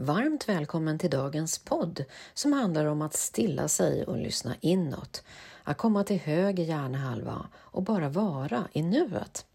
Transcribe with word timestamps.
Varmt 0.00 0.48
välkommen 0.48 0.98
till 0.98 1.10
dagens 1.10 1.58
podd 1.58 2.04
som 2.34 2.52
handlar 2.52 2.84
om 2.86 3.02
att 3.02 3.14
stilla 3.14 3.68
sig 3.68 4.04
och 4.04 4.16
lyssna 4.16 4.54
inåt. 4.60 5.22
Att 5.62 5.76
komma 5.76 6.04
till 6.04 6.18
höger 6.18 6.64
hjärnhalva 6.64 7.48
och 7.54 7.82
bara 7.82 8.08
vara 8.08 8.68
i 8.72 8.82
nuet. 8.82 9.46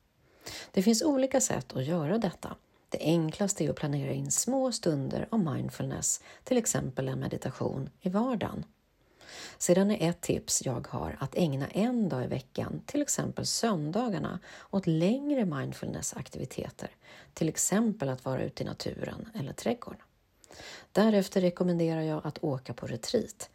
Det 0.71 0.84
finns 0.84 1.04
olika 1.04 1.42
sätt 1.42 1.74
att 1.74 1.86
göra 1.86 2.18
detta. 2.18 2.56
Det 2.90 2.98
enklaste 3.02 3.66
är 3.66 3.70
att 3.70 3.76
planera 3.76 4.12
in 4.12 4.32
små 4.32 4.71
stunder 4.71 5.28
av 5.32 5.40
mindfulness, 5.40 6.21
till 6.44 6.57
exempel 6.57 7.07
en 7.07 7.19
meditation 7.19 7.89
i 8.01 8.10
vardagen. 8.10 8.65
Sedan 9.57 9.91
är 9.91 10.10
ett 10.10 10.21
tips 10.21 10.65
jag 10.65 10.87
har 10.89 11.17
att 11.19 11.35
ägna 11.35 11.67
en 11.67 12.10
dag 12.10 12.23
i 12.23 12.28
veckan, 12.28 12.81
till 12.85 13.01
exempel 13.01 13.46
söndagarna, 13.46 14.39
åt 14.69 14.87
längre 14.87 15.46
mindfulnessaktiviteter, 15.46 16.89
till 17.34 17.49
exempel 17.49 18.09
att 18.09 18.25
vara 18.25 18.44
ute 18.44 18.63
i 18.63 18.66
naturen 18.66 19.30
eller 19.34 19.53
trädgården. 19.53 20.02
Därefter 20.91 21.41
rekommenderar 21.41 22.02
jag 22.02 22.21
att 22.27 22.43
åka 22.43 22.73
på 22.73 22.88
retreat. 22.88 23.49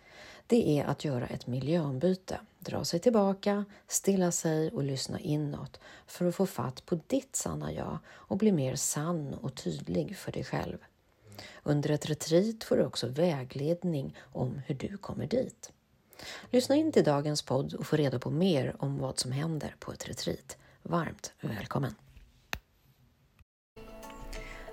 Det 0.46 0.78
är 0.78 0.84
att 0.84 1.04
göra 1.04 1.26
ett 1.26 1.46
miljöombyte, 1.46 2.40
dra 2.58 2.84
sig 2.84 3.00
tillbaka, 3.00 3.64
stilla 3.88 4.32
sig 4.32 4.70
och 4.70 4.84
lyssna 4.84 5.20
inåt 5.20 5.80
för 6.06 6.24
att 6.26 6.34
få 6.34 6.46
fatt 6.46 6.86
på 6.86 7.00
ditt 7.06 7.36
sanna 7.36 7.72
jag 7.72 7.98
och 8.08 8.36
bli 8.36 8.52
mer 8.52 8.76
sann 8.76 9.34
och 9.34 9.54
tydlig 9.54 10.16
för 10.16 10.32
dig 10.32 10.44
själv. 10.44 10.78
Under 11.62 11.90
ett 11.90 12.10
retreat 12.10 12.64
får 12.64 12.76
du 12.76 12.84
också 12.84 13.06
vägledning 13.06 14.16
om 14.32 14.60
hur 14.66 14.74
du 14.74 14.96
kommer 14.96 15.26
dit. 15.26 15.72
Lyssna 16.50 16.76
in 16.76 16.92
till 16.92 17.04
dagens 17.04 17.42
podd 17.42 17.74
och 17.74 17.86
få 17.86 17.96
reda 17.96 18.18
på 18.18 18.30
mer 18.30 18.76
om 18.78 18.98
vad 18.98 19.18
som 19.18 19.32
händer 19.32 19.74
på 19.78 19.92
ett 19.92 20.08
retreat. 20.08 20.56
Varmt 20.82 21.32
välkommen! 21.40 22.07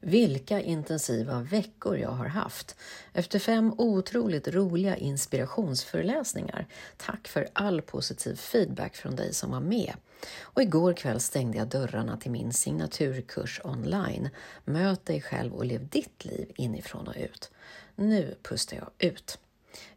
Vilka 0.00 0.60
intensiva 0.60 1.40
veckor 1.40 1.98
jag 1.98 2.10
har 2.10 2.26
haft. 2.26 2.76
Efter 3.12 3.38
fem 3.38 3.74
otroligt 3.78 4.48
roliga 4.48 4.96
inspirationsföreläsningar. 4.96 6.66
Tack 6.96 7.28
för 7.28 7.48
all 7.52 7.82
positiv 7.82 8.34
feedback 8.36 8.96
från 8.96 9.16
dig 9.16 9.34
som 9.34 9.50
var 9.50 9.60
med. 9.60 9.94
Och 10.40 10.62
igår 10.62 10.92
kväll 10.92 11.20
stängde 11.20 11.58
jag 11.58 11.68
dörrarna 11.68 12.16
till 12.16 12.30
min 12.30 12.52
signaturkurs 12.52 13.60
online. 13.64 14.28
Möt 14.64 15.06
dig 15.06 15.20
själv 15.22 15.54
och 15.54 15.64
lev 15.64 15.88
ditt 15.88 16.24
liv 16.24 16.52
inifrån 16.56 17.08
och 17.08 17.16
ut. 17.16 17.50
Nu 17.96 18.34
pustar 18.42 18.76
jag 18.76 19.10
ut. 19.10 19.38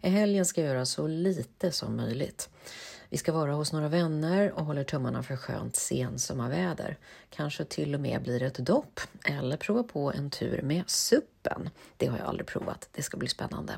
I 0.01 0.09
helgen 0.09 0.45
ska 0.45 0.61
jag 0.61 0.69
göra 0.69 0.85
så 0.85 1.07
lite 1.07 1.71
som 1.71 1.95
möjligt. 1.95 2.49
Vi 3.13 3.17
ska 3.17 3.31
vara 3.31 3.53
hos 3.53 3.73
några 3.73 3.87
vänner 3.87 4.51
och 4.51 4.65
håller 4.65 4.83
tummarna 4.83 5.23
för 5.23 5.35
skönt 5.35 5.75
sensommarväder. 5.75 6.97
Kanske 7.29 7.65
till 7.65 7.93
och 7.93 7.99
med 7.99 8.21
blir 8.21 8.43
ett 8.43 8.57
dopp 8.57 8.99
eller 9.25 9.57
prova 9.57 9.83
på 9.83 10.11
en 10.11 10.29
tur 10.29 10.61
med 10.61 10.89
suppen. 10.89 11.69
Det 11.97 12.07
har 12.07 12.17
jag 12.17 12.27
aldrig 12.27 12.47
provat. 12.47 12.89
Det 12.91 13.01
ska 13.01 13.17
bli 13.17 13.27
spännande. 13.27 13.73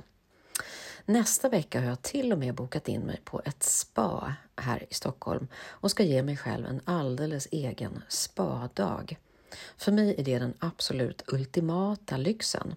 Nästa 1.06 1.50
vecka 1.50 1.80
har 1.80 1.88
jag 1.88 2.02
till 2.02 2.32
och 2.32 2.40
med 2.40 2.56
bokat 2.56 2.88
in 2.88 3.02
mig 3.02 3.22
på 3.24 3.42
ett 3.46 3.64
spa 3.64 4.34
här 4.56 4.86
i 4.90 4.94
Stockholm 4.94 5.48
och 5.56 5.92
ska 5.92 6.04
ge 6.04 6.24
mig 6.24 6.38
själv 6.38 6.66
en 6.66 6.82
alldeles 6.86 7.48
egen 7.52 8.04
spadag. 8.08 9.18
För 9.78 9.92
mig 9.92 10.16
är 10.18 10.24
det 10.24 10.40
den 10.40 10.54
absolut 10.60 11.24
ultimata 11.28 12.18
lyxen. 12.18 12.76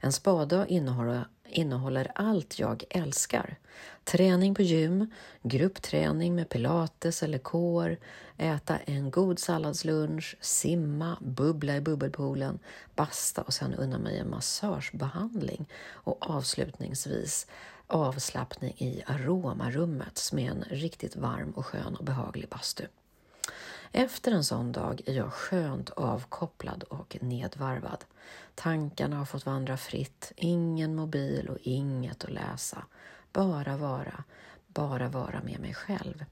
En 0.00 0.12
spadag 0.12 0.68
innehåller 0.68 1.26
innehåller 1.56 2.12
allt 2.14 2.58
jag 2.58 2.84
älskar. 2.90 3.56
Träning 4.04 4.54
på 4.54 4.62
gym, 4.62 5.10
gruppträning 5.42 6.34
med 6.34 6.48
pilates 6.48 7.22
eller 7.22 7.38
kår, 7.38 7.96
äta 8.36 8.78
en 8.78 9.10
god 9.10 9.38
salladslunch, 9.38 10.36
simma, 10.40 11.18
bubbla 11.20 11.76
i 11.76 11.80
bubbelpoolen, 11.80 12.58
basta 12.94 13.42
och 13.42 13.54
sen 13.54 13.74
unna 13.74 13.98
mig 13.98 14.18
en 14.18 14.30
massagebehandling 14.30 15.68
och 15.90 16.30
avslutningsvis 16.30 17.46
avslappning 17.86 18.74
i 18.78 19.02
aromarummet 19.06 20.30
med 20.32 20.50
en 20.50 20.64
riktigt 20.70 21.16
varm 21.16 21.50
och 21.50 21.66
skön 21.66 21.96
och 21.96 22.04
behaglig 22.04 22.48
bastu. 22.48 22.84
Efter 23.98 24.32
en 24.32 24.44
sån 24.44 24.72
dag 24.72 25.02
är 25.06 25.12
jag 25.12 25.32
skönt 25.32 25.90
avkopplad 25.90 26.82
och 26.82 27.16
nedvarvad. 27.20 28.04
Tankarna 28.54 29.16
har 29.16 29.24
fått 29.24 29.46
vandra 29.46 29.76
fritt, 29.76 30.32
ingen 30.36 30.94
mobil 30.94 31.48
och 31.48 31.58
inget 31.62 32.24
att 32.24 32.30
läsa. 32.30 32.84
Bara 33.32 33.76
vara, 33.76 34.24
bara 34.66 35.08
vara 35.08 35.42
med 35.42 35.60
mig 35.60 35.74
själv. 35.74 36.24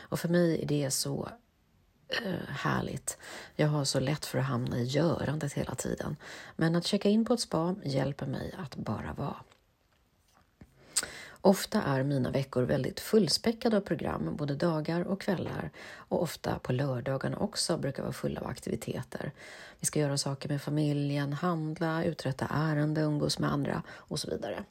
Och 0.00 0.20
för 0.20 0.28
mig 0.28 0.62
är 0.62 0.66
det 0.66 0.90
så 0.90 1.28
eh, 2.08 2.48
härligt. 2.48 3.18
Jag 3.56 3.68
har 3.68 3.84
så 3.84 4.00
lätt 4.00 4.26
för 4.26 4.38
att 4.38 4.46
hamna 4.46 4.78
i 4.78 4.84
görandet 4.84 5.52
hela 5.52 5.74
tiden. 5.74 6.16
Men 6.56 6.76
att 6.76 6.86
checka 6.86 7.08
in 7.08 7.24
på 7.24 7.34
ett 7.34 7.40
spa 7.40 7.74
hjälper 7.84 8.26
mig 8.26 8.54
att 8.58 8.76
bara 8.76 9.12
vara. 9.12 9.36
Ofta 11.42 11.82
är 11.82 12.02
mina 12.02 12.30
veckor 12.30 12.62
väldigt 12.62 13.00
fullspäckade 13.00 13.76
av 13.76 13.80
program, 13.80 14.36
både 14.36 14.54
dagar 14.54 15.04
och 15.04 15.20
kvällar 15.20 15.70
och 15.94 16.22
ofta 16.22 16.58
på 16.58 16.72
lördagarna 16.72 17.36
också 17.36 17.76
brukar 17.76 18.02
vara 18.02 18.12
fulla 18.12 18.40
av 18.40 18.46
aktiviteter. 18.46 19.32
Vi 19.80 19.86
ska 19.86 20.00
göra 20.00 20.18
saker 20.18 20.48
med 20.48 20.62
familjen, 20.62 21.32
handla, 21.32 22.04
uträtta 22.04 22.46
ärenden, 22.50 23.04
umgås 23.04 23.38
med 23.38 23.52
andra 23.52 23.82
och 23.88 24.20
så 24.20 24.30
vidare. 24.30 24.64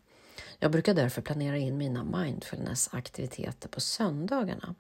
Jag 0.60 0.72
brukar 0.72 0.94
därför 0.94 1.22
planera 1.22 1.58
in 1.58 1.78
mina 1.78 2.04
mindfulness-aktiviteter 2.04 3.70
på 3.70 3.82
söndagarna. 3.82 4.76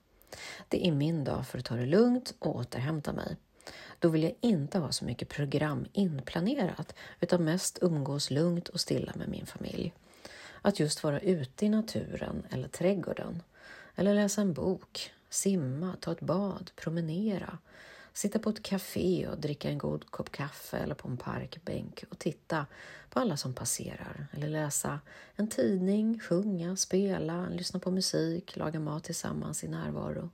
Det 0.67 0.87
är 0.87 0.91
min 0.91 1.23
dag 1.23 1.47
för 1.47 1.57
att 1.57 1.65
ta 1.65 1.75
det 1.75 1.85
lugnt 1.85 2.33
och 2.39 2.55
återhämta 2.55 3.13
mig. 3.13 3.37
Då 3.99 4.09
vill 4.09 4.23
jag 4.23 4.33
inte 4.41 4.79
ha 4.79 4.91
så 4.91 5.05
mycket 5.05 5.29
program 5.29 5.85
inplanerat 5.93 6.95
utan 7.19 7.43
mest 7.43 7.79
umgås 7.81 8.31
lugnt 8.31 8.67
och 8.67 8.79
stilla 8.79 9.13
med 9.15 9.29
min 9.29 9.45
familj. 9.45 9.93
Att 10.61 10.79
just 10.79 11.03
vara 11.03 11.19
ute 11.19 11.65
i 11.65 11.69
naturen 11.69 12.43
eller 12.49 12.67
trädgården. 12.67 13.43
Eller 13.95 14.13
läsa 14.13 14.41
en 14.41 14.53
bok, 14.53 15.11
simma, 15.29 15.95
ta 16.01 16.11
ett 16.11 16.21
bad, 16.21 16.71
promenera. 16.75 17.57
Sitta 18.13 18.39
på 18.39 18.49
ett 18.49 18.63
café 18.63 19.27
och 19.27 19.39
dricka 19.39 19.69
en 19.69 19.77
god 19.77 20.11
kopp 20.11 20.31
kaffe 20.31 20.77
eller 20.77 20.95
på 20.95 21.07
en 21.07 21.17
parkbänk 21.17 22.03
och 22.09 22.19
titta 22.19 22.65
på 23.09 23.19
alla 23.19 23.37
som 23.37 23.53
passerar. 23.53 24.27
Eller 24.31 24.47
läsa 24.47 24.99
en 25.35 25.47
tidning, 25.47 26.19
sjunga, 26.19 26.75
spela, 26.75 27.49
lyssna 27.49 27.79
på 27.79 27.91
musik, 27.91 28.55
laga 28.57 28.79
mat 28.79 29.03
tillsammans 29.03 29.63
i 29.63 29.67
närvaro. 29.67 30.29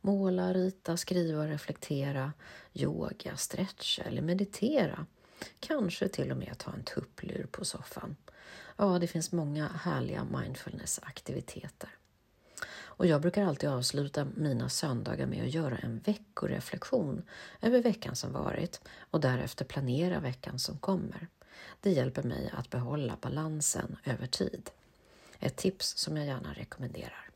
Måla, 0.00 0.52
rita, 0.52 0.96
skriva, 0.96 1.46
reflektera, 1.46 2.32
yoga, 2.74 3.36
stretcha 3.36 4.02
eller 4.02 4.22
meditera. 4.22 5.06
Kanske 5.60 6.08
till 6.08 6.30
och 6.30 6.36
med 6.36 6.58
ta 6.58 6.72
en 6.72 6.84
tupplur 6.84 7.46
på 7.50 7.64
soffan. 7.64 8.16
Ja, 8.76 8.98
det 8.98 9.06
finns 9.06 9.32
många 9.32 9.68
härliga 9.68 10.24
mindfulness-aktiviteter. 10.24 11.90
Och 12.96 13.06
jag 13.06 13.20
brukar 13.20 13.44
alltid 13.44 13.68
avsluta 13.68 14.26
mina 14.36 14.68
söndagar 14.68 15.26
med 15.26 15.44
att 15.44 15.54
göra 15.54 15.78
en 15.78 15.98
veckoreflektion 15.98 17.22
över 17.60 17.82
veckan 17.82 18.16
som 18.16 18.32
varit 18.32 18.80
och 19.10 19.20
därefter 19.20 19.64
planera 19.64 20.20
veckan 20.20 20.58
som 20.58 20.78
kommer. 20.78 21.28
Det 21.80 21.90
hjälper 21.90 22.22
mig 22.22 22.52
att 22.56 22.70
behålla 22.70 23.18
balansen 23.20 23.96
över 24.04 24.26
tid. 24.26 24.70
Ett 25.38 25.56
tips 25.56 25.96
som 25.96 26.16
jag 26.16 26.26
gärna 26.26 26.52
rekommenderar. 26.52 27.30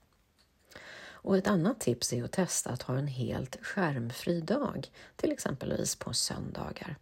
Och 1.22 1.36
ett 1.36 1.46
annat 1.46 1.80
tips 1.80 2.12
är 2.12 2.24
att 2.24 2.32
testa 2.32 2.70
att 2.70 2.82
ha 2.82 2.98
en 2.98 3.06
helt 3.06 3.56
skärmfri 3.62 4.40
dag, 4.40 4.90
till 5.16 5.32
exempelvis 5.32 5.96
på 5.96 6.12
söndagar. 6.12 6.96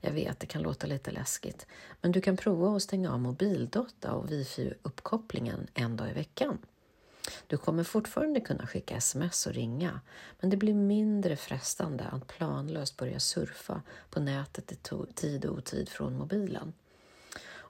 Jag 0.00 0.12
vet, 0.12 0.40
det 0.40 0.46
kan 0.46 0.62
låta 0.62 0.86
lite 0.86 1.10
läskigt, 1.10 1.66
men 2.00 2.12
du 2.12 2.20
kan 2.20 2.36
prova 2.36 2.76
att 2.76 2.82
stänga 2.82 3.12
av 3.12 3.20
mobildata 3.20 4.12
och 4.12 4.30
wifi-uppkopplingen 4.30 5.66
en 5.74 5.96
dag 5.96 6.10
i 6.10 6.12
veckan. 6.12 6.58
Du 7.46 7.56
kommer 7.56 7.84
fortfarande 7.84 8.40
kunna 8.40 8.66
skicka 8.66 8.96
sms 8.96 9.46
och 9.46 9.52
ringa, 9.52 10.00
men 10.40 10.50
det 10.50 10.56
blir 10.56 10.74
mindre 10.74 11.36
frestande 11.36 12.04
att 12.04 12.26
planlöst 12.26 12.96
börja 12.96 13.20
surfa 13.20 13.82
på 14.10 14.20
nätet 14.20 14.72
i 14.72 14.76
tid 15.14 15.44
och 15.44 15.56
otid 15.56 15.88
från 15.88 16.18
mobilen. 16.18 16.72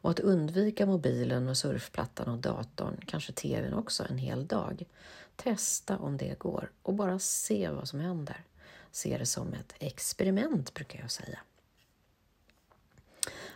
Och 0.03 0.11
att 0.11 0.21
undvika 0.21 0.87
mobilen 0.87 1.49
och 1.49 1.57
surfplattan 1.57 2.29
och 2.29 2.39
datorn, 2.39 3.01
kanske 3.07 3.33
tvn 3.33 3.75
också, 3.75 4.07
en 4.11 4.19
hel 4.19 4.47
dag. 4.47 4.85
Testa 5.37 5.99
om 5.99 6.17
det 6.17 6.39
går 6.39 6.71
och 6.83 6.95
bara 6.95 7.19
se 7.19 7.69
vad 7.71 7.89
som 7.89 8.01
händer. 8.01 8.45
Se 8.91 9.19
det 9.19 9.27
som 9.27 9.55
ett 9.55 9.75
experiment 9.79 10.75
brukar 10.75 11.01
jag 11.01 11.11
säga. 11.11 11.39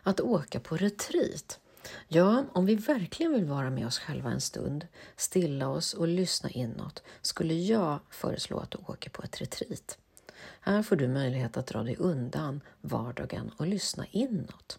Att 0.02 0.20
åka 0.20 0.60
på 0.60 0.76
retreat. 0.76 1.60
Ja, 2.08 2.44
om 2.52 2.66
vi 2.66 2.74
verkligen 2.74 3.32
vill 3.32 3.44
vara 3.44 3.70
med 3.70 3.86
oss 3.86 3.98
själva 3.98 4.30
en 4.30 4.40
stund, 4.40 4.86
stilla 5.16 5.68
oss 5.68 5.94
och 5.94 6.08
lyssna 6.08 6.50
inåt, 6.50 7.02
skulle 7.22 7.54
jag 7.54 7.98
föreslå 8.10 8.58
att 8.58 8.70
du 8.70 8.78
åker 8.78 9.10
på 9.10 9.22
ett 9.22 9.40
retreat. 9.40 9.98
Här 10.60 10.82
får 10.82 10.96
du 10.96 11.08
möjlighet 11.08 11.56
att 11.56 11.66
dra 11.66 11.82
dig 11.82 11.96
undan 11.96 12.60
vardagen 12.80 13.50
och 13.56 13.66
lyssna 13.66 14.06
inåt. 14.10 14.78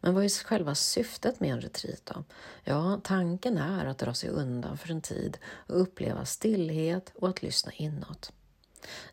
Men 0.00 0.14
vad 0.14 0.24
är 0.24 0.28
själva 0.28 0.74
syftet 0.74 1.40
med 1.40 1.52
en 1.52 1.60
retreat 1.60 2.02
då? 2.04 2.24
Ja, 2.64 3.00
tanken 3.04 3.58
är 3.58 3.86
att 3.86 3.98
dra 3.98 4.14
sig 4.14 4.30
undan 4.30 4.78
för 4.78 4.90
en 4.90 5.00
tid 5.00 5.38
och 5.44 5.80
uppleva 5.80 6.24
stillhet 6.24 7.12
och 7.14 7.28
att 7.28 7.42
lyssna 7.42 7.72
inåt. 7.72 8.32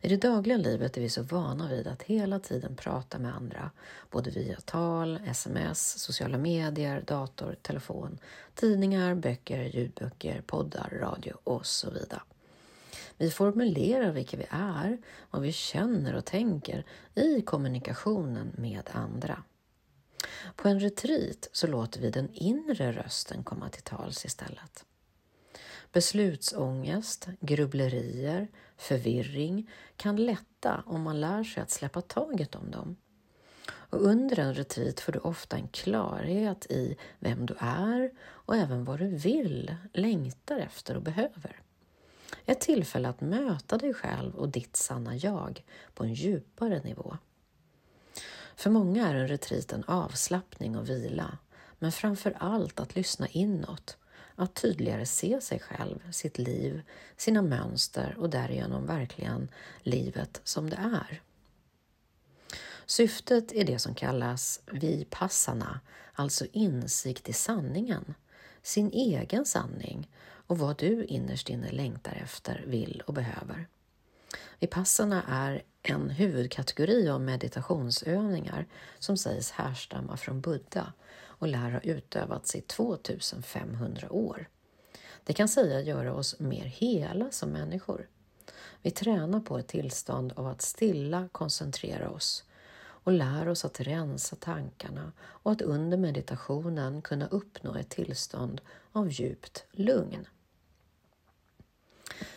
I 0.02 0.08
det 0.08 0.18
dagliga 0.18 0.58
livet 0.58 0.98
är 0.98 1.02
vi 1.02 1.10
så 1.10 1.24
vana 1.24 1.70
vid 1.70 1.88
att 1.88 2.04
hela 2.04 2.40
tiden 2.40 2.76
prata 2.76 3.20
med 3.20 3.36
andra, 3.36 3.72
både 4.12 4.32
via 4.32 4.60
tal, 4.66 5.20
sms, 5.28 6.00
sociala 6.00 6.38
medier, 6.38 7.04
dator, 7.08 7.56
telefon, 7.62 8.18
tidningar, 8.56 9.16
böcker, 9.16 9.64
ljudböcker, 9.64 10.42
poddar, 10.42 10.90
radio 11.02 11.34
och 11.44 11.66
så 11.66 11.92
vidare. 11.92 12.22
Vi 13.18 13.32
formulerar 13.32 14.12
vilka 14.12 14.38
vi 14.38 14.46
är, 14.50 14.98
vad 15.32 15.42
vi 15.42 15.52
känner 15.52 16.16
och 16.16 16.26
tänker 16.26 16.86
i 17.16 17.42
kommunikationen 17.42 18.52
med 18.58 18.90
andra. 18.92 19.44
På 20.56 20.68
en 20.68 20.80
retreat 20.80 21.50
så 21.52 21.68
låter 21.68 22.02
vi 22.02 22.10
den 22.10 22.30
inre 22.34 22.92
rösten 22.92 23.44
komma 23.44 23.70
till 23.70 23.84
tals 23.84 24.26
istället. 24.26 24.86
Beslutsångest, 25.92 27.28
grubblerier, 27.40 28.48
förvirring 28.78 29.70
kan 29.98 30.16
lätta 30.16 30.84
om 30.86 31.02
man 31.02 31.22
lär 31.22 31.44
sig 31.44 31.64
att 31.64 31.72
släppa 31.72 32.02
taget 32.02 32.56
om 32.56 32.72
dem. 32.72 32.96
Och 33.68 34.02
under 34.02 34.40
en 34.40 34.54
retreat 34.54 35.00
får 35.00 35.12
du 35.12 35.20
ofta 35.20 35.56
en 35.58 35.68
klarhet 35.68 36.66
i 36.70 36.98
vem 37.20 37.46
du 37.46 37.56
är 37.60 38.12
och 38.22 38.56
även 38.56 38.86
vad 38.86 39.00
du 39.00 39.08
vill, 39.08 39.76
längtar 39.94 40.60
efter 40.60 40.96
och 40.96 41.02
behöver. 41.02 41.62
Ett 42.46 42.62
tillfälle 42.62 43.10
att 43.10 43.22
möta 43.22 43.78
dig 43.78 43.94
själv 43.94 44.36
och 44.36 44.50
ditt 44.50 44.76
sanna 44.76 45.16
jag 45.16 45.64
på 45.94 46.04
en 46.04 46.14
djupare 46.14 46.82
nivå. 46.84 47.18
För 48.56 48.70
många 48.70 49.08
är 49.08 49.16
en 49.16 49.28
retreat 49.28 49.74
en 49.74 49.84
avslappning 49.84 50.78
och 50.78 50.90
vila, 50.90 51.38
men 51.80 51.92
framför 51.92 52.36
allt 52.40 52.80
att 52.80 52.96
lyssna 52.96 53.28
inåt, 53.28 53.98
att 54.36 54.54
tydligare 54.54 55.06
se 55.06 55.42
sig 55.42 55.60
själv, 55.60 56.12
sitt 56.12 56.38
liv, 56.38 56.82
sina 57.18 57.42
mönster 57.42 58.16
och 58.20 58.30
därigenom 58.30 58.86
verkligen 58.86 59.50
livet 59.84 60.42
som 60.44 60.70
det 60.70 60.76
är. 60.76 61.22
Syftet 62.86 63.52
är 63.52 63.64
det 63.64 63.80
som 63.80 63.96
kallas 63.96 64.62
vipassana, 64.72 65.80
alltså 66.14 66.46
insikt 66.52 67.30
i 67.30 67.34
sanningen, 67.34 68.14
sin 68.62 68.92
egen 68.92 69.46
sanning 69.46 70.10
och 70.48 70.58
vad 70.58 70.78
du 70.78 71.06
innerst 71.06 71.50
inne 71.50 71.72
längtar 71.72 72.14
efter, 72.24 72.64
vill 72.68 73.04
och 73.06 73.14
behöver. 73.14 73.68
Vipassana 74.60 75.24
är 75.28 75.64
en 75.84 76.10
huvudkategori 76.10 77.10
av 77.10 77.22
meditationsövningar 77.22 78.66
som 79.00 79.18
sägs 79.18 79.52
härstamma 79.52 80.18
från 80.18 80.42
Buddha 80.42 80.94
och 81.18 81.48
lär 81.48 81.72
ha 81.72 81.80
utövats 81.80 82.56
i 82.56 82.62
2500 82.62 84.12
år. 84.12 84.50
Det 85.24 85.34
kan 85.34 85.48
säga 85.48 85.82
göra 85.82 86.14
oss 86.14 86.40
mer 86.40 86.66
hela 86.66 87.32
som 87.32 87.50
människor. 87.50 88.08
Vi 88.82 88.92
tränar 88.92 89.40
på 89.40 89.58
ett 89.58 89.68
tillstånd 89.68 90.34
av 90.36 90.48
att 90.48 90.62
stilla 90.62 91.30
koncentrera 91.32 92.10
oss 92.10 92.44
och 92.78 93.12
lär 93.12 93.48
oss 93.48 93.66
att 93.66 93.80
rensa 93.80 94.36
tankarna 94.36 95.12
och 95.22 95.52
att 95.52 95.62
under 95.62 95.98
meditationen 95.98 97.02
kunna 97.02 97.28
uppnå 97.28 97.76
ett 97.76 97.90
tillstånd 97.90 98.62
av 98.92 99.12
djupt 99.12 99.66
lugn. 99.72 100.28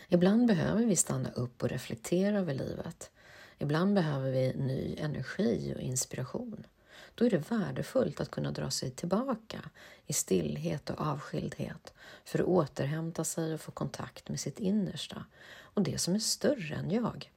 Ibland 0.08 0.46
behöver 0.46 0.84
vi 0.84 0.96
stanna 0.96 1.30
upp 1.30 1.62
och 1.62 1.68
reflektera 1.68 2.38
över 2.38 2.54
livet. 2.54 3.10
Ibland 3.58 3.94
behöver 3.94 4.30
vi 4.30 4.54
ny 4.54 4.96
energi 4.98 5.74
och 5.76 5.82
inspiration. 5.82 6.66
Då 7.14 7.26
är 7.26 7.30
det 7.30 7.50
värdefullt 7.50 8.20
att 8.20 8.30
kunna 8.30 8.50
dra 8.50 8.70
sig 8.70 8.90
tillbaka 8.90 9.58
i 10.06 10.12
stillhet 10.12 10.90
och 10.90 11.00
avskildhet 11.00 11.94
för 12.24 12.38
att 12.38 12.44
återhämta 12.44 13.24
sig 13.24 13.54
och 13.54 13.60
få 13.60 13.70
kontakt 13.70 14.28
med 14.28 14.40
sitt 14.40 14.58
innersta 14.58 15.24
och 15.60 15.82
det 15.82 15.98
som 15.98 16.14
är 16.14 16.18
större 16.18 16.74
än 16.74 16.90
jag. 16.90 17.32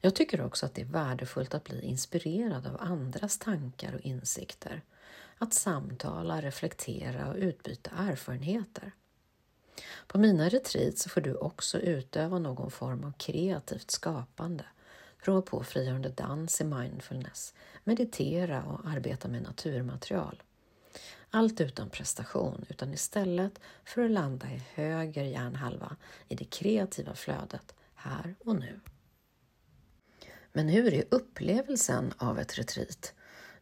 Jag 0.00 0.14
tycker 0.14 0.40
också 0.40 0.66
att 0.66 0.74
det 0.74 0.82
är 0.82 0.86
värdefullt 0.86 1.54
att 1.54 1.64
bli 1.64 1.80
inspirerad 1.80 2.66
av 2.66 2.76
andras 2.80 3.38
tankar 3.38 3.94
och 3.94 4.00
insikter, 4.00 4.82
att 5.38 5.54
samtala, 5.54 6.42
reflektera 6.42 7.28
och 7.28 7.36
utbyta 7.36 7.90
erfarenheter. 7.90 8.92
På 10.06 10.18
mina 10.18 10.48
retreats 10.48 11.06
får 11.06 11.20
du 11.20 11.34
också 11.34 11.78
utöva 11.78 12.38
någon 12.38 12.70
form 12.70 13.04
av 13.04 13.12
kreativt 13.12 13.90
skapande, 13.90 14.64
prova 15.24 15.42
på 15.42 15.64
frigörande 15.64 16.08
dans 16.08 16.60
i 16.60 16.64
mindfulness, 16.64 17.54
meditera 17.84 18.64
och 18.64 18.88
arbeta 18.88 19.28
med 19.28 19.42
naturmaterial. 19.42 20.42
Allt 21.30 21.60
utan 21.60 21.90
prestation, 21.90 22.66
utan 22.68 22.94
istället 22.94 23.60
för 23.84 24.04
att 24.04 24.10
landa 24.10 24.46
i 24.46 24.62
höger 24.74 25.24
hjärnhalva 25.24 25.96
i 26.28 26.34
det 26.34 26.44
kreativa 26.44 27.14
flödet 27.14 27.74
här 27.94 28.34
och 28.44 28.56
nu. 28.56 28.80
Men 30.52 30.68
hur 30.68 30.94
är 30.94 31.04
upplevelsen 31.10 32.12
av 32.18 32.38
ett 32.38 32.58
retreat? 32.58 33.14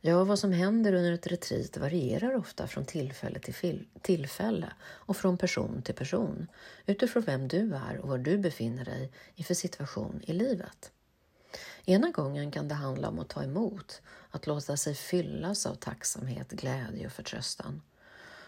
Ja, 0.05 0.25
vad 0.25 0.39
som 0.39 0.53
händer 0.53 0.93
under 0.93 1.13
ett 1.13 1.27
retreat 1.27 1.77
varierar 1.77 2.35
ofta 2.35 2.67
från 2.67 2.85
tillfälle 2.85 3.39
till 3.39 3.87
tillfälle 4.03 4.73
och 4.83 5.17
från 5.17 5.39
person 5.39 5.83
till 5.83 5.95
person 5.95 6.47
utifrån 6.87 7.23
vem 7.23 7.49
du 7.49 7.75
är 7.75 7.99
och 7.99 8.09
var 8.09 8.19
du 8.19 8.39
befinner 8.39 8.85
dig 8.85 9.13
i 9.35 9.43
för 9.43 9.55
situation 9.55 10.23
i 10.27 10.33
livet. 10.33 10.93
Ena 11.85 12.11
gången 12.11 12.51
kan 12.51 12.69
det 12.69 12.75
handla 12.75 13.09
om 13.09 13.19
att 13.19 13.29
ta 13.29 13.43
emot, 13.43 14.03
att 14.31 14.47
låta 14.47 14.77
sig 14.77 14.95
fyllas 14.95 15.67
av 15.67 15.75
tacksamhet, 15.75 16.51
glädje 16.51 17.07
och 17.07 17.13
förtröstan. 17.13 17.83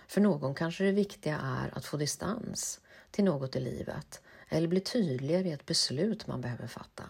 För 0.07 0.21
någon 0.21 0.55
kanske 0.55 0.85
det 0.85 0.93
viktiga 0.93 1.39
är 1.39 1.79
att 1.79 1.85
få 1.85 1.97
distans 1.97 2.81
till 3.11 3.25
något 3.25 3.57
i 3.57 3.61
livet 3.61 4.23
eller 4.49 4.69
bli 4.69 4.81
tydligare 4.81 5.49
i 5.49 5.53
ett 5.53 5.67
beslut 5.67 6.27
man 6.27 6.41
behöver 6.41 6.67
fatta. 6.67 7.05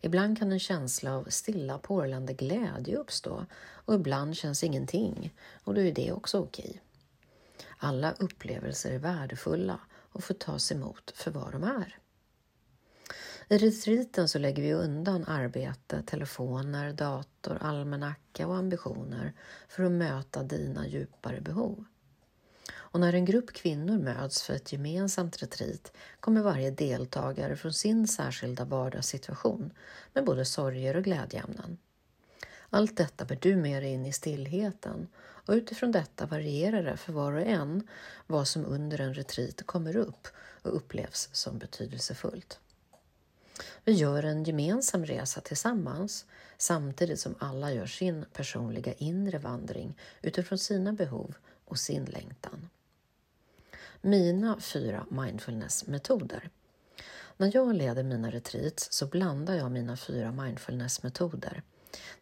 Ibland 0.00 0.38
kan 0.38 0.52
en 0.52 0.58
känsla 0.58 1.16
av 1.16 1.24
stilla 1.24 1.78
porlande 1.78 2.34
glädje 2.34 2.96
uppstå 2.96 3.46
och 3.56 3.94
ibland 3.94 4.36
känns 4.36 4.64
ingenting 4.64 5.34
och 5.64 5.74
då 5.74 5.80
är 5.80 5.92
det 5.92 6.12
också 6.12 6.40
okej. 6.40 6.82
Alla 7.78 8.12
upplevelser 8.12 8.92
är 8.92 8.98
värdefulla 8.98 9.80
och 9.94 10.24
får 10.24 10.34
tas 10.34 10.72
emot 10.72 11.12
för 11.14 11.30
vad 11.30 11.52
de 11.52 11.62
är. 11.62 11.98
I 13.48 13.58
retreaten 13.58 14.28
så 14.28 14.38
lägger 14.38 14.62
vi 14.62 14.72
undan 14.72 15.24
arbete, 15.24 16.02
telefoner, 16.02 16.92
dator, 16.92 17.58
almanacka 17.60 18.46
och 18.46 18.56
ambitioner 18.56 19.32
för 19.68 19.82
att 19.82 19.92
möta 19.92 20.42
dina 20.42 20.86
djupare 20.86 21.40
behov. 21.40 21.84
Och 22.90 23.00
när 23.00 23.12
en 23.12 23.24
grupp 23.24 23.52
kvinnor 23.52 23.98
möts 23.98 24.42
för 24.42 24.54
ett 24.54 24.72
gemensamt 24.72 25.42
retreat 25.42 25.92
kommer 26.20 26.42
varje 26.42 26.70
deltagare 26.70 27.56
från 27.56 27.72
sin 27.72 28.08
särskilda 28.08 28.64
vardagssituation 28.64 29.72
med 30.12 30.24
både 30.24 30.44
sorger 30.44 30.96
och 30.96 31.04
glädjeämnen. 31.04 31.78
Allt 32.70 32.96
detta 32.96 33.24
bär 33.24 33.38
du 33.40 33.56
med 33.56 33.82
dig 33.82 33.92
in 33.92 34.06
i 34.06 34.12
stillheten 34.12 35.08
och 35.18 35.54
utifrån 35.54 35.92
detta 35.92 36.26
varierar 36.26 36.82
det 36.82 36.96
för 36.96 37.12
var 37.12 37.32
och 37.32 37.46
en 37.46 37.88
vad 38.26 38.48
som 38.48 38.64
under 38.64 39.00
en 39.00 39.14
retreat 39.14 39.66
kommer 39.66 39.96
upp 39.96 40.28
och 40.62 40.76
upplevs 40.76 41.28
som 41.32 41.58
betydelsefullt. 41.58 42.60
Vi 43.84 43.92
gör 43.92 44.22
en 44.22 44.44
gemensam 44.44 45.06
resa 45.06 45.40
tillsammans 45.40 46.26
samtidigt 46.58 47.20
som 47.20 47.34
alla 47.38 47.72
gör 47.72 47.86
sin 47.86 48.24
personliga 48.32 48.92
inre 48.92 49.38
vandring 49.38 49.98
utifrån 50.22 50.58
sina 50.58 50.92
behov 50.92 51.34
och 51.64 51.78
sin 51.78 52.04
längtan. 52.04 52.68
Mina 54.00 54.60
fyra 54.60 55.06
mindfulnessmetoder. 55.10 56.50
När 57.36 57.50
jag 57.54 57.74
leder 57.74 58.02
mina 58.02 58.30
retreats 58.30 58.92
så 58.92 59.06
blandar 59.06 59.54
jag 59.54 59.72
mina 59.72 59.96
fyra 59.96 60.32
mindfulnessmetoder. 60.32 61.62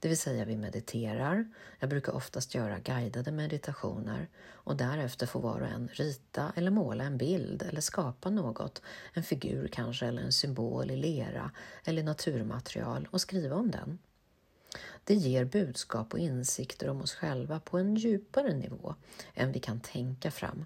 Det 0.01 0.09
vill 0.09 0.19
säga 0.19 0.45
vi 0.45 0.57
mediterar, 0.57 1.49
jag 1.79 1.91
brukar 1.91 2.13
oftast 2.13 2.55
göra 2.55 2.79
guidade 2.79 3.33
meditationer 3.33 4.29
och 4.53 4.77
därefter 4.77 5.27
får 5.27 5.41
var 5.41 5.61
och 5.61 5.69
en 5.69 5.89
rita 5.89 6.53
eller 6.57 6.71
måla 6.71 7.05
en 7.05 7.19
bild 7.19 7.63
eller 7.63 7.81
skapa 7.81 8.31
något, 8.31 8.83
en 9.13 9.23
figur 9.23 9.69
kanske 9.69 10.07
eller 10.07 10.23
en 10.23 10.33
symbol 10.33 10.91
i 10.91 10.97
lera 10.97 11.51
eller 11.85 12.03
naturmaterial 12.03 13.09
och 13.11 13.21
skriva 13.21 13.57
om 13.57 13.71
den. 13.71 13.99
Det 15.05 15.15
ger 15.15 15.45
budskap 15.45 16.13
och 16.13 16.19
insikter 16.19 16.89
om 16.89 17.01
oss 17.03 17.15
själva 17.15 17.61
på 17.61 17.79
en 17.79 17.95
djupare 17.95 18.55
nivå 18.55 18.95
än 19.35 19.53
vi 19.53 19.61
kan 19.61 19.81
tänka 19.81 20.31
fram. 20.31 20.65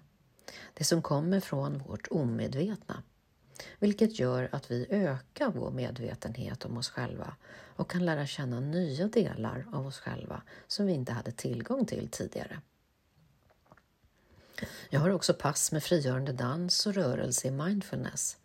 Det 0.74 0.84
som 0.84 1.02
kommer 1.02 1.40
från 1.40 1.78
vårt 1.78 2.08
omedvetna. 2.10 3.02
vilket 3.78 4.18
gör 4.18 4.48
att 4.52 4.70
vi 4.70 4.86
ökar 4.90 5.50
vår 5.50 5.70
medvetenhet 5.70 6.64
om 6.64 6.76
oss 6.76 6.90
själva 6.90 7.36
och 7.76 7.90
kan 7.90 8.04
lära 8.04 8.26
känna 8.26 8.60
nya 8.60 9.08
delar 9.08 9.66
av 9.72 9.86
oss 9.86 9.98
själva 9.98 10.42
som 10.66 10.86
vi 10.86 10.92
inte 10.92 11.12
hade 11.12 11.32
tillgång 11.32 11.86
till 11.86 12.08
tidigare. 12.08 12.60
Jag 14.90 15.00
har 15.00 15.10
också 15.10 15.34
pass 15.34 15.72
med 15.72 15.82
frigörande 15.82 16.32
dans 16.32 16.86
och 16.86 16.94
rörelse 16.94 17.48
i 17.48 17.50
mindfulness. 17.50 18.36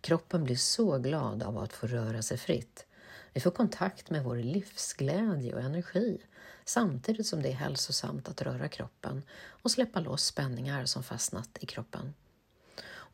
Kroppen 0.00 0.44
blir 0.44 0.56
så 0.56 0.98
glad 0.98 1.42
av 1.42 1.58
att 1.58 1.72
få 1.72 1.86
röra 1.86 2.22
sig 2.22 2.38
fritt. 2.38 2.86
Vi 3.32 3.40
får 3.40 3.50
kontakt 3.50 4.10
med 4.10 4.24
vår 4.24 4.36
livsglädje 4.36 5.54
och 5.54 5.60
energi 5.60 6.18
samtidigt 6.64 7.26
som 7.26 7.42
det 7.42 7.48
är 7.48 7.54
hälsosamt 7.54 8.28
att 8.28 8.42
röra 8.42 8.68
kroppen 8.68 9.22
och 9.46 9.70
släppa 9.70 10.00
loss 10.00 10.24
spänningar 10.24 10.84
som 10.84 11.02
fastnat 11.02 11.58
i 11.60 11.66
kroppen. 11.66 12.14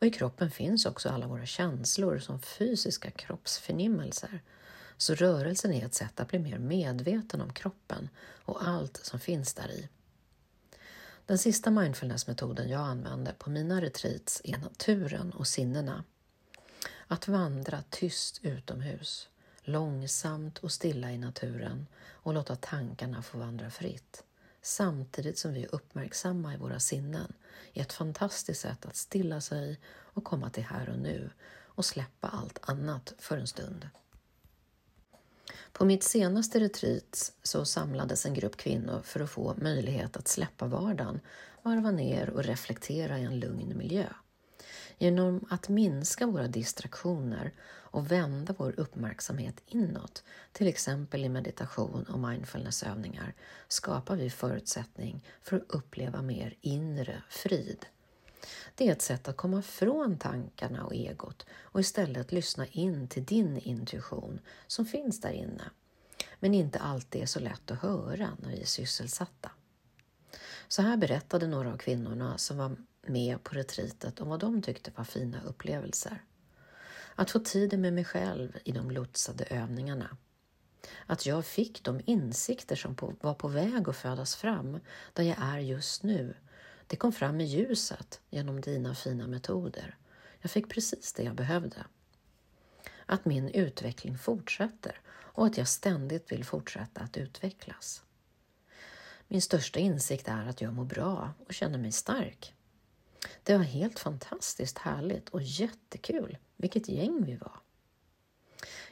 Och 0.01 0.07
I 0.07 0.11
kroppen 0.11 0.51
finns 0.51 0.85
också 0.85 1.09
alla 1.09 1.27
våra 1.27 1.45
känslor 1.45 2.19
som 2.19 2.41
fysiska 2.41 3.11
kroppsförnimmelser. 3.11 4.41
Så 4.97 5.15
rörelsen 5.15 5.73
är 5.73 5.85
ett 5.85 5.93
sätt 5.93 6.19
att 6.19 6.27
bli 6.27 6.39
mer 6.39 6.57
medveten 6.57 7.41
om 7.41 7.53
kroppen 7.53 8.09
och 8.45 8.67
allt 8.67 8.97
som 8.97 9.19
finns 9.19 9.53
där 9.53 9.71
i. 9.71 9.89
Den 11.25 11.37
sista 11.37 11.71
mindfulnessmetoden 11.71 12.69
jag 12.69 12.81
använder 12.81 13.33
på 13.33 13.49
mina 13.49 13.81
retreats 13.81 14.41
är 14.43 14.57
naturen 14.57 15.31
och 15.33 15.47
sinnena. 15.47 16.03
Att 17.07 17.27
vandra 17.27 17.83
tyst 17.89 18.39
utomhus, 18.43 19.29
långsamt 19.63 20.57
och 20.57 20.71
stilla 20.71 21.11
i 21.11 21.17
naturen 21.17 21.87
och 22.11 22.33
låta 22.33 22.55
tankarna 22.55 23.21
få 23.21 23.37
vandra 23.37 23.69
fritt 23.69 24.23
samtidigt 24.61 25.37
som 25.37 25.53
vi 25.53 25.63
är 25.63 25.75
uppmärksamma 25.75 26.53
i 26.53 26.57
våra 26.57 26.79
sinnen 26.79 27.33
är 27.73 27.81
ett 27.81 27.93
fantastiskt 27.93 28.61
sätt 28.61 28.85
att 28.85 28.95
stilla 28.95 29.41
sig 29.41 29.79
och 29.87 30.23
komma 30.23 30.49
till 30.49 30.63
här 30.63 30.89
och 30.89 30.99
nu 30.99 31.29
och 31.65 31.85
släppa 31.85 32.27
allt 32.27 32.59
annat 32.61 33.13
för 33.17 33.37
en 33.37 33.47
stund. 33.47 33.89
På 35.71 35.85
mitt 35.85 36.03
senaste 36.03 36.59
retreat 36.59 37.33
så 37.43 37.65
samlades 37.65 38.25
en 38.25 38.33
grupp 38.33 38.57
kvinnor 38.57 39.01
för 39.03 39.19
att 39.19 39.29
få 39.29 39.55
möjlighet 39.57 40.17
att 40.17 40.27
släppa 40.27 40.67
vardagen, 40.67 41.19
varva 41.61 41.91
ner 41.91 42.29
och 42.29 42.43
reflektera 42.43 43.19
i 43.19 43.23
en 43.23 43.39
lugn 43.39 43.77
miljö. 43.77 44.07
Genom 45.01 45.45
att 45.49 45.69
minska 45.69 46.27
våra 46.27 46.47
distraktioner 46.47 47.53
och 47.63 48.11
vända 48.11 48.55
vår 48.57 48.73
uppmärksamhet 48.77 49.61
inåt, 49.65 50.23
till 50.51 50.67
exempel 50.67 51.25
i 51.25 51.29
meditation 51.29 52.03
och 52.03 52.19
mindfulnessövningar, 52.19 53.33
skapar 53.67 54.15
vi 54.15 54.29
förutsättning 54.29 55.25
för 55.41 55.57
att 55.57 55.65
uppleva 55.67 56.21
mer 56.21 56.55
inre 56.61 57.23
frid. 57.29 57.85
Det 58.75 58.87
är 58.87 58.91
ett 58.91 59.01
sätt 59.01 59.27
att 59.27 59.37
komma 59.37 59.61
från 59.61 60.17
tankarna 60.17 60.85
och 60.85 60.93
egot 60.93 61.45
och 61.51 61.79
istället 61.79 62.31
lyssna 62.31 62.65
in 62.65 63.07
till 63.07 63.25
din 63.25 63.57
intuition 63.57 64.39
som 64.67 64.85
finns 64.85 65.21
där 65.21 65.31
inne, 65.31 65.69
men 66.39 66.53
inte 66.53 66.79
alltid 66.79 67.21
är 67.21 67.25
så 67.25 67.39
lätt 67.39 67.71
att 67.71 67.81
höra 67.81 68.29
när 68.41 68.49
vi 68.49 68.61
är 68.61 68.65
sysselsatta. 68.65 69.51
Så 70.67 70.81
här 70.81 70.97
berättade 70.97 71.47
några 71.47 71.73
av 71.73 71.77
kvinnorna 71.77 72.37
som 72.37 72.57
var 72.57 72.75
med 73.07 73.43
på 73.43 73.55
retreatet 73.55 74.21
om 74.21 74.29
vad 74.29 74.39
de 74.39 74.61
tyckte 74.61 74.91
var 74.95 75.03
fina 75.03 75.41
upplevelser. 75.43 76.23
Att 77.15 77.31
få 77.31 77.39
tiden 77.39 77.81
med 77.81 77.93
mig 77.93 78.05
själv 78.05 78.57
i 78.65 78.71
de 78.71 78.91
lotsade 78.91 79.43
övningarna. 79.43 80.17
Att 81.05 81.25
jag 81.25 81.45
fick 81.45 81.83
de 81.83 82.01
insikter 82.05 82.75
som 82.75 82.95
på, 82.95 83.13
var 83.21 83.33
på 83.33 83.47
väg 83.47 83.89
att 83.89 83.97
födas 83.97 84.35
fram 84.35 84.79
där 85.13 85.23
jag 85.23 85.37
är 85.39 85.59
just 85.59 86.03
nu. 86.03 86.35
Det 86.87 86.95
kom 86.95 87.11
fram 87.11 87.41
i 87.41 87.43
ljuset 87.43 88.21
genom 88.29 88.61
dina 88.61 88.95
fina 88.95 89.27
metoder. 89.27 89.97
Jag 90.39 90.51
fick 90.51 90.69
precis 90.69 91.13
det 91.13 91.23
jag 91.23 91.35
behövde. 91.35 91.85
Att 93.05 93.25
min 93.25 93.49
utveckling 93.49 94.17
fortsätter 94.17 94.99
och 95.09 95.45
att 95.45 95.57
jag 95.57 95.67
ständigt 95.67 96.31
vill 96.31 96.45
fortsätta 96.45 97.01
att 97.01 97.17
utvecklas. 97.17 98.03
Min 99.27 99.41
största 99.41 99.79
insikt 99.79 100.27
är 100.27 100.47
att 100.47 100.61
jag 100.61 100.73
mår 100.73 100.85
bra 100.85 101.33
och 101.47 101.53
känner 101.53 101.77
mig 101.77 101.91
stark. 101.91 102.53
Det 103.43 103.57
var 103.57 103.63
helt 103.63 103.99
fantastiskt 103.99 104.77
härligt 104.77 105.29
och 105.29 105.41
jättekul. 105.41 106.37
Vilket 106.57 106.89
gäng 106.89 107.25
vi 107.25 107.35
var. 107.35 107.59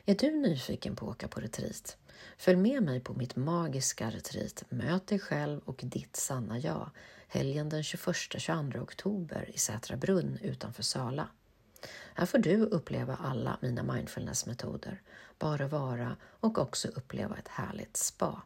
Är 0.06 0.16
du 0.16 0.32
nyfiken 0.32 0.96
på 0.96 1.06
att 1.06 1.16
åka 1.16 1.28
på 1.28 1.42
retreat? 1.42 1.98
Följ 2.38 2.58
med 2.58 2.84
mig 2.84 3.00
på 3.00 3.14
mitt 3.14 3.36
magiska 3.36 4.10
retreat 4.10 4.64
Möt 4.70 5.08
dig 5.08 5.20
själv 5.20 5.62
och 5.66 5.82
ditt 5.84 6.16
sanna 6.16 6.60
jag 6.60 6.90
helgen 7.28 7.70
den 7.70 7.82
21-22 7.82 8.82
oktober 8.82 9.50
i 9.54 9.58
Sätra 9.58 9.98
brunn 9.98 10.38
utanför 10.42 10.84
Sala. 10.84 11.30
Här 12.14 12.26
får 12.26 12.38
du 12.38 12.62
uppleva 12.62 13.16
alla 13.16 13.58
mina 13.62 13.84
mindfulnessmetoder, 13.84 15.02
bara 15.40 15.68
vara 15.68 16.16
och 16.24 16.58
också 16.58 16.88
uppleva 16.88 17.38
ett 17.38 17.48
härligt 17.48 17.98
spa. 17.98 18.42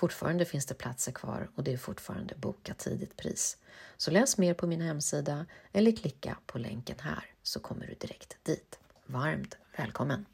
Fortfarande 0.00 0.44
finns 0.44 0.66
det 0.66 0.74
platser 0.74 1.12
kvar 1.12 1.50
och 1.54 1.64
det 1.64 1.72
är 1.72 1.76
fortfarande 1.76 2.34
boka 2.34 2.74
tidigt 2.74 3.16
pris. 3.16 3.56
Så 3.96 4.10
läs 4.10 4.38
mer 4.38 4.54
på 4.54 4.66
min 4.66 4.80
hemsida 4.80 5.46
eller 5.72 5.92
klicka 5.92 6.36
på 6.46 6.58
länken 6.58 6.96
här 7.00 7.24
så 7.42 7.60
kommer 7.60 7.86
du 7.86 7.94
direkt 7.94 8.36
dit. 8.42 8.78
Varmt 9.06 9.56
välkommen! 9.76 10.26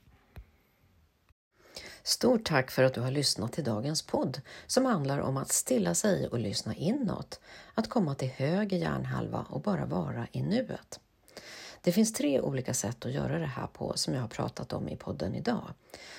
Stort 2.03 2.45
tack 2.45 2.71
för 2.71 2.83
att 2.83 2.95
du 2.95 3.01
har 3.01 3.11
lyssnat 3.11 3.53
till 3.53 3.65
dagens 3.65 4.03
podd 4.03 4.41
som 4.67 4.85
handlar 4.85 5.19
om 5.19 5.37
att 5.37 5.53
stilla 5.53 5.95
sig 5.95 6.29
och 6.29 6.39
lyssna 6.39 6.75
inåt, 6.75 7.41
att 7.75 7.89
komma 7.89 8.15
till 8.15 8.29
höger 8.29 8.77
hjärnhalva 8.77 9.47
och 9.51 9.61
bara 9.61 9.87
vara 9.87 10.27
i 10.33 10.43
nuet. 10.43 11.01
Det 11.87 11.93
finns 11.93 12.13
tre 12.13 12.41
olika 12.41 12.75
sätt 12.75 13.07
att 13.07 13.13
göra 13.13 13.39
det 13.39 13.47
här 13.47 13.67
på 13.67 13.93
som 13.97 14.15
jag 14.15 14.21
har 14.21 14.29
pratat 14.29 14.73
om 14.73 14.89
i 14.89 14.97
podden 14.97 15.35
idag. 15.35 15.65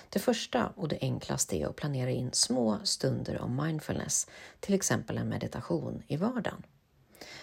Det 0.10 0.20
första 0.20 0.68
och 0.76 0.88
det 0.88 0.98
enklaste 1.02 1.56
är 1.58 1.68
att 1.68 1.76
planera 1.76 2.12
in 2.12 2.30
små 2.34 2.78
stunder 2.84 3.42
om 3.42 3.66
mindfulness, 3.66 4.28
till 4.60 4.76
exempel 4.76 5.18
en 5.18 5.30
meditation 5.30 6.04
i 6.08 6.18
vardagen. 6.18 6.64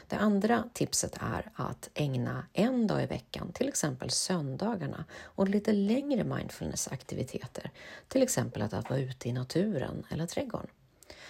Det 0.08 0.16
andra 0.16 0.64
tipset 0.72 1.18
är 1.20 1.50
att 1.54 1.90
ägna 1.94 2.46
en 2.52 2.86
dag 2.86 3.02
i 3.02 3.06
veckan, 3.06 3.52
till 3.52 3.68
exempel 3.68 4.10
söndagarna, 4.10 5.04
åt 5.36 5.48
lite 5.48 5.72
längre 5.72 6.24
mindfulnessaktiviteter, 6.24 7.70
till 8.08 8.22
exempel 8.22 8.62
att 8.62 8.72
vara 8.72 8.98
ute 8.98 9.28
i 9.28 9.32
naturen 9.32 10.06
eller 10.10 10.26
trädgården. 10.26 10.70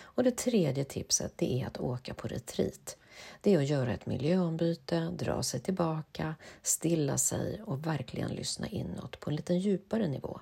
Och 0.02 0.24
det 0.24 0.36
tredje 0.36 0.84
tipset 0.84 1.32
det 1.36 1.62
är 1.62 1.66
att 1.66 1.78
åka 1.78 2.14
på 2.14 2.28
retreat. 2.28 2.96
Det 3.40 3.54
är 3.54 3.58
att 3.58 3.68
göra 3.68 3.92
ett 3.92 4.06
miljöombyte, 4.06 5.00
dra 5.00 5.42
sig 5.42 5.60
tillbaka, 5.60 6.34
stilla 6.62 7.18
sig 7.18 7.62
och 7.62 7.86
verkligen 7.86 8.30
lyssna 8.30 8.68
inåt 8.68 9.20
på 9.20 9.30
en 9.30 9.36
lite 9.36 9.54
djupare 9.54 10.08
nivå. 10.08 10.40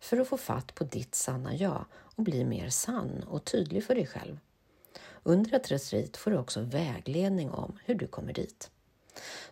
För 0.00 0.16
att 0.16 0.28
få 0.28 0.36
fatt 0.36 0.74
på 0.74 0.84
ditt 0.84 1.14
sanna 1.14 1.54
jag 1.54 1.84
och 1.92 2.22
bli 2.22 2.44
mer 2.44 2.68
sann 2.68 3.24
och 3.28 3.44
tydlig 3.44 3.84
för 3.84 3.94
dig 3.94 4.06
själv. 4.06 4.38
Under 5.22 5.54
ett 5.54 5.70
retreat 5.70 6.16
får 6.16 6.30
du 6.30 6.38
också 6.38 6.60
vägledning 6.60 7.50
om 7.50 7.78
hur 7.84 7.94
du 7.94 8.06
kommer 8.06 8.32
dit. 8.32 8.70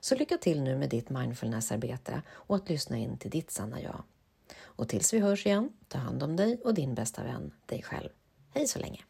Så 0.01 0.15
lycka 0.15 0.39
till 0.39 0.63
nu 0.63 0.77
med 0.77 0.91
ditt 0.91 1.11
mindfulnessarbete 1.11 2.23
och 2.31 2.57
att 2.57 2.69
lyssna 2.69 2.97
in 2.97 3.19
till 3.19 3.31
ditt 3.31 3.51
sanna 3.51 3.83
jag. 3.83 4.03
Och 4.61 4.89
tills 4.89 5.15
vi 5.15 5.19
hörs 5.19 5.47
igen, 5.47 5.73
ta 5.89 5.99
hand 5.99 6.23
om 6.23 6.37
dig 6.37 6.61
och 6.65 6.75
din 6.75 6.95
bästa 6.95 7.25
vän, 7.25 7.53
dig 7.67 7.83
själv. 7.83 8.09
Hej 8.55 8.67
så 8.67 8.79
länge! 8.79 9.01